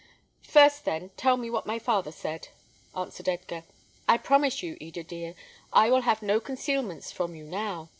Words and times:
"First, 0.41 0.83
then, 0.83 1.11
tell 1.15 1.37
me 1.37 1.51
what 1.51 1.67
my 1.67 1.77
father 1.77 2.11
said," 2.11 2.47
answered 2.97 3.29
Edgar. 3.29 3.65
"I 4.09 4.17
promise 4.17 4.63
you, 4.63 4.75
Eda, 4.79 5.03
dear, 5.03 5.35
I 5.71 5.91
will 5.91 6.01
have 6.01 6.23
no 6.23 6.39
concealments 6.39 7.11
from 7.11 7.35
you 7.35 7.45
now. 7.45 7.89